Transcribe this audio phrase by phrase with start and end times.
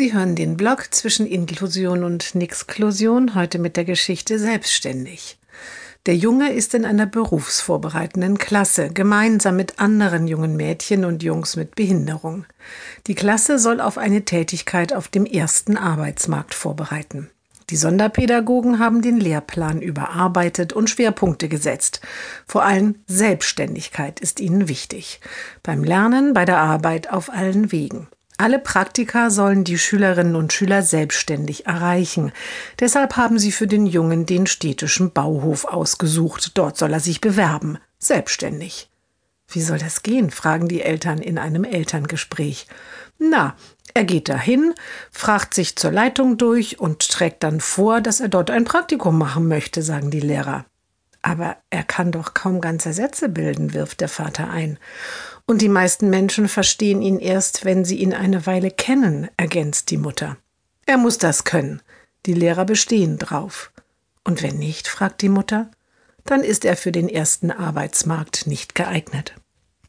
[0.00, 5.38] Sie hören den Blog zwischen Inklusion und Nixklusion heute mit der Geschichte Selbstständig.
[6.06, 11.74] Der Junge ist in einer berufsvorbereitenden Klasse, gemeinsam mit anderen jungen Mädchen und Jungs mit
[11.74, 12.46] Behinderung.
[13.08, 17.28] Die Klasse soll auf eine Tätigkeit auf dem ersten Arbeitsmarkt vorbereiten.
[17.68, 22.00] Die Sonderpädagogen haben den Lehrplan überarbeitet und Schwerpunkte gesetzt.
[22.46, 25.20] Vor allem Selbstständigkeit ist ihnen wichtig.
[25.62, 28.08] Beim Lernen, bei der Arbeit auf allen Wegen.
[28.40, 32.32] Alle Praktika sollen die Schülerinnen und Schüler selbstständig erreichen.
[32.78, 36.52] Deshalb haben sie für den Jungen den städtischen Bauhof ausgesucht.
[36.56, 37.76] Dort soll er sich bewerben.
[37.98, 38.88] Selbstständig.
[39.46, 40.30] Wie soll das gehen?
[40.30, 42.66] fragen die Eltern in einem Elterngespräch.
[43.18, 43.56] Na,
[43.92, 44.72] er geht dahin,
[45.10, 49.48] fragt sich zur Leitung durch und trägt dann vor, dass er dort ein Praktikum machen
[49.48, 50.64] möchte, sagen die Lehrer.
[51.22, 54.78] Aber er kann doch kaum ganze Sätze bilden, wirft der Vater ein.
[55.46, 59.98] Und die meisten Menschen verstehen ihn erst, wenn sie ihn eine Weile kennen, ergänzt die
[59.98, 60.36] Mutter.
[60.86, 61.82] Er muss das können.
[62.26, 63.72] Die Lehrer bestehen drauf.
[64.24, 65.70] Und wenn nicht, fragt die Mutter,
[66.24, 69.34] dann ist er für den ersten Arbeitsmarkt nicht geeignet.